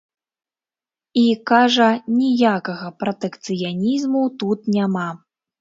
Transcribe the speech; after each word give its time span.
І, 1.23 1.25
кажа, 1.51 1.89
ніякага 2.21 2.87
пратэкцыянізму 3.05 4.23
тут 4.41 4.59
няма. 4.79 5.07